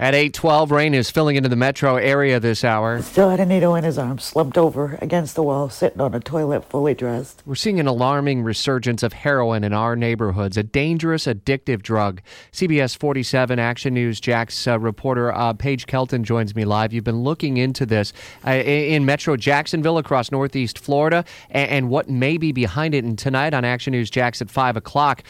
At 0.00 0.14
8:12, 0.14 0.70
rain 0.70 0.94
is 0.94 1.10
filling 1.10 1.34
into 1.34 1.48
the 1.48 1.56
metro 1.56 1.96
area 1.96 2.38
this 2.38 2.62
hour. 2.62 3.02
Still 3.02 3.30
had 3.30 3.40
a 3.40 3.44
needle 3.44 3.74
in 3.74 3.82
his 3.82 3.98
arm, 3.98 4.20
slumped 4.20 4.56
over 4.56 4.96
against 5.02 5.34
the 5.34 5.42
wall, 5.42 5.68
sitting 5.68 6.00
on 6.00 6.14
a 6.14 6.20
toilet, 6.20 6.64
fully 6.70 6.94
dressed. 6.94 7.42
We're 7.44 7.56
seeing 7.56 7.80
an 7.80 7.88
alarming 7.88 8.44
resurgence 8.44 9.02
of 9.02 9.12
heroin 9.12 9.64
in 9.64 9.72
our 9.72 9.96
neighborhoods, 9.96 10.56
a 10.56 10.62
dangerous, 10.62 11.26
addictive 11.26 11.82
drug. 11.82 12.20
CBS 12.52 12.96
47 12.96 13.58
Action 13.58 13.92
News 13.92 14.20
Jax 14.20 14.68
uh, 14.68 14.78
reporter 14.78 15.32
uh, 15.34 15.52
Paige 15.54 15.88
Kelton 15.88 16.22
joins 16.22 16.54
me 16.54 16.64
live. 16.64 16.92
You've 16.92 17.02
been 17.02 17.24
looking 17.24 17.56
into 17.56 17.84
this 17.84 18.12
uh, 18.46 18.50
in 18.50 19.04
Metro 19.04 19.36
Jacksonville 19.36 19.98
across 19.98 20.30
Northeast 20.30 20.78
Florida 20.78 21.24
and, 21.50 21.70
and 21.70 21.90
what 21.90 22.08
may 22.08 22.38
be 22.38 22.52
behind 22.52 22.94
it. 22.94 23.02
And 23.02 23.18
tonight 23.18 23.52
on 23.52 23.64
Action 23.64 23.90
News 23.90 24.10
Jax 24.10 24.40
at 24.40 24.48
5 24.48 24.76
o'clock, 24.76 25.24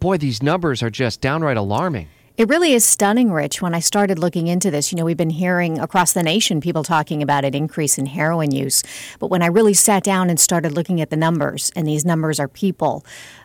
boy, 0.00 0.16
these 0.16 0.42
numbers 0.42 0.82
are 0.82 0.90
just 0.90 1.20
downright 1.20 1.56
alarming. 1.56 2.08
It 2.40 2.48
really 2.48 2.72
is 2.72 2.86
stunning, 2.86 3.30
Rich. 3.32 3.60
When 3.60 3.74
I 3.74 3.80
started 3.80 4.18
looking 4.18 4.46
into 4.46 4.70
this, 4.70 4.90
you 4.90 4.96
know, 4.96 5.04
we've 5.04 5.14
been 5.14 5.28
hearing 5.28 5.78
across 5.78 6.14
the 6.14 6.22
nation 6.22 6.62
people 6.62 6.82
talking 6.82 7.22
about 7.22 7.44
an 7.44 7.54
increase 7.54 7.98
in 7.98 8.06
heroin 8.06 8.50
use. 8.50 8.82
But 9.18 9.26
when 9.26 9.42
I 9.42 9.46
really 9.48 9.74
sat 9.74 10.02
down 10.02 10.30
and 10.30 10.40
started 10.40 10.72
looking 10.72 11.02
at 11.02 11.10
the 11.10 11.18
numbers, 11.18 11.70
and 11.76 11.86
these 11.86 12.02
numbers 12.06 12.40
are 12.40 12.48
people, 12.48 13.04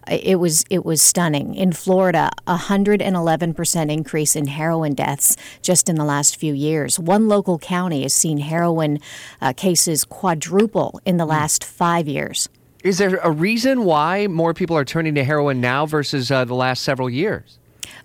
it 0.09 0.39
was 0.39 0.63
it 0.69 0.85
was 0.85 1.01
stunning. 1.01 1.55
In 1.55 1.73
Florida, 1.73 2.31
a 2.47 2.55
111% 2.55 3.91
increase 3.91 4.33
in 4.33 4.47
heroin 4.47 4.93
deaths 4.93 5.35
just 5.61 5.89
in 5.89 5.97
the 5.97 6.05
last 6.05 6.37
few 6.37 6.53
years. 6.53 6.97
One 6.97 7.27
local 7.27 7.59
county 7.59 8.03
has 8.03 8.13
seen 8.13 8.37
heroin 8.37 8.99
uh, 9.41 9.51
cases 9.51 10.05
quadruple 10.05 11.01
in 11.03 11.17
the 11.17 11.25
last 11.25 11.65
five 11.65 12.07
years. 12.07 12.47
Is 12.81 12.99
there 12.99 13.17
a 13.17 13.31
reason 13.31 13.83
why 13.83 14.27
more 14.27 14.53
people 14.53 14.77
are 14.77 14.85
turning 14.85 15.15
to 15.15 15.25
heroin 15.25 15.59
now 15.59 15.85
versus 15.85 16.31
uh, 16.31 16.45
the 16.45 16.55
last 16.55 16.81
several 16.81 17.09
years? 17.09 17.59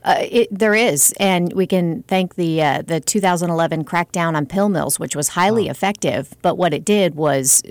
Uh, 0.04 0.16
it, 0.20 0.48
there 0.50 0.74
is, 0.74 1.12
and 1.20 1.52
we 1.52 1.66
can 1.66 2.02
thank 2.04 2.34
the 2.34 2.62
uh, 2.62 2.82
the 2.82 3.00
2011 3.00 3.84
crackdown 3.84 4.36
on 4.36 4.46
pill 4.46 4.68
mills, 4.68 4.98
which 4.98 5.14
was 5.14 5.28
highly 5.28 5.68
oh. 5.68 5.70
effective. 5.70 6.34
But 6.42 6.56
what 6.56 6.72
it 6.72 6.84
did 6.84 7.14
was, 7.14 7.62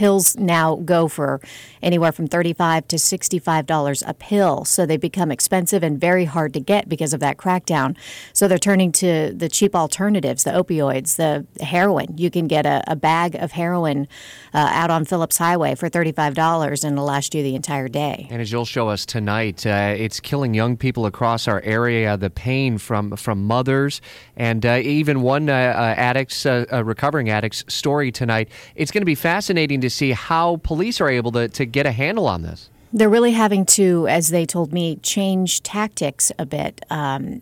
pills 0.00 0.34
now 0.38 0.76
go 0.76 1.08
for 1.08 1.42
anywhere 1.82 2.10
from 2.10 2.26
35 2.26 2.88
to 2.88 2.98
65 2.98 3.66
dollars 3.66 4.02
a 4.06 4.14
pill, 4.14 4.64
so 4.64 4.86
they 4.86 4.96
become 4.96 5.30
expensive 5.30 5.82
and 5.82 6.00
very 6.00 6.24
hard 6.24 6.54
to 6.54 6.60
get 6.60 6.88
because 6.88 7.12
of 7.12 7.20
that 7.20 7.36
crackdown. 7.36 7.94
So 8.32 8.48
they're 8.48 8.56
turning 8.56 8.92
to 8.92 9.30
the 9.36 9.50
cheap 9.50 9.76
alternatives, 9.76 10.44
the 10.44 10.52
opioids, 10.52 11.16
the 11.16 11.46
heroin. 11.62 12.16
You 12.16 12.30
can 12.30 12.46
get 12.46 12.64
a, 12.64 12.82
a 12.86 12.96
bag 12.96 13.34
of 13.34 13.52
heroin 13.52 14.08
uh, 14.54 14.70
out 14.72 14.90
on 14.90 15.04
Phillips 15.04 15.36
Highway 15.36 15.74
for 15.74 15.90
35 15.90 16.32
dollars, 16.32 16.82
and 16.82 16.94
it'll 16.94 17.04
last 17.04 17.34
you 17.34 17.42
the 17.42 17.54
entire 17.54 17.88
day. 17.88 18.26
And 18.30 18.40
as 18.40 18.50
you'll 18.50 18.64
show 18.64 18.88
us 18.88 19.04
tonight, 19.04 19.66
uh, 19.66 19.94
it's 19.98 20.18
killing 20.18 20.54
young 20.54 20.78
people 20.78 21.04
across 21.04 21.46
our 21.46 21.60
area, 21.60 22.16
the 22.16 22.30
pain 22.30 22.78
from 22.78 23.16
from 23.16 23.44
mothers, 23.44 24.00
and 24.34 24.64
uh, 24.64 24.80
even 24.82 25.20
one 25.20 25.50
uh, 25.50 25.52
uh 25.52 25.94
addict's 25.98 26.46
uh, 26.46 26.64
recovering 26.82 27.28
addict's 27.28 27.64
story 27.68 28.10
tonight. 28.10 28.48
It's 28.76 28.90
going 28.90 29.02
to 29.02 29.12
be 29.14 29.14
fascinating 29.14 29.82
to 29.82 29.89
see 29.90 30.12
how 30.12 30.56
police 30.62 31.00
are 31.00 31.08
able 31.08 31.32
to, 31.32 31.48
to 31.48 31.66
get 31.66 31.86
a 31.86 31.92
handle 31.92 32.26
on 32.26 32.42
this 32.42 32.70
they're 32.92 33.08
really 33.08 33.32
having 33.32 33.64
to, 33.64 34.08
as 34.08 34.30
they 34.30 34.44
told 34.44 34.72
me, 34.72 34.96
change 34.96 35.62
tactics 35.62 36.32
a 36.38 36.46
bit 36.46 36.84
um, 36.90 37.40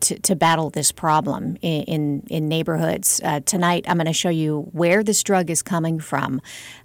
to, 0.00 0.18
to, 0.18 0.34
battle 0.38 0.70
this 0.70 0.92
problem 0.92 1.56
in 1.62 1.82
in, 1.82 2.22
in 2.28 2.48
neighborhoods. 2.48 3.20
Uh, 3.24 3.40
tonight, 3.40 3.84
I'm 3.88 3.96
going 3.96 4.06
to 4.06 4.12
show 4.12 4.28
you 4.28 4.68
where 4.72 5.02
this 5.02 5.22
drug 5.22 5.50
is 5.50 5.62
coming 5.62 6.00
from, 6.00 6.40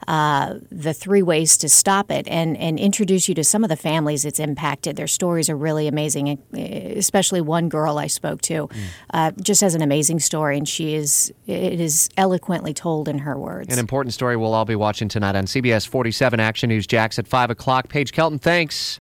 uh, 0.07 0.55
the 0.71 0.93
three 0.93 1.21
ways 1.21 1.57
to 1.57 1.69
stop 1.69 2.11
it, 2.11 2.27
and 2.27 2.55
and 2.57 2.79
introduce 2.79 3.27
you 3.27 3.35
to 3.35 3.43
some 3.43 3.63
of 3.63 3.69
the 3.69 3.75
families 3.75 4.25
it's 4.25 4.39
impacted. 4.39 4.95
Their 4.95 5.07
stories 5.07 5.49
are 5.49 5.57
really 5.57 5.87
amazing, 5.87 6.39
especially 6.53 7.41
one 7.41 7.69
girl 7.69 7.97
I 7.97 8.07
spoke 8.07 8.41
to, 8.43 8.67
mm. 8.67 8.83
uh, 9.11 9.31
just 9.41 9.61
has 9.61 9.75
an 9.75 9.81
amazing 9.81 10.19
story, 10.19 10.57
and 10.57 10.67
she 10.67 10.93
is 10.93 11.33
it 11.47 11.79
is 11.79 12.09
eloquently 12.17 12.73
told 12.73 13.07
in 13.07 13.19
her 13.19 13.37
words. 13.37 13.73
An 13.73 13.79
important 13.79 14.13
story 14.13 14.37
we'll 14.37 14.53
all 14.53 14.65
be 14.65 14.75
watching 14.75 15.07
tonight 15.07 15.35
on 15.35 15.45
CBS 15.45 15.87
47 15.87 16.39
Action 16.39 16.69
News 16.69 16.85
Jax 16.85 17.17
at 17.17 17.27
five 17.27 17.49
o'clock. 17.49 17.89
Paige 17.89 18.02
Kelton, 18.11 18.39
thanks. 18.39 18.91